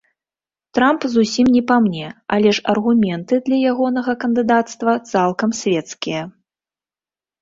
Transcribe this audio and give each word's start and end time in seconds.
Трамп 0.77 1.01
зусім 1.15 1.47
не 1.55 1.61
па 1.71 1.75
мне, 1.87 2.07
але 2.37 2.49
ж 2.59 2.65
аргументы 2.75 3.41
для 3.49 3.57
ягонага 3.75 4.11
кандыдацтва 4.27 4.97
цалкам 5.11 5.49
свецкія. 5.63 6.21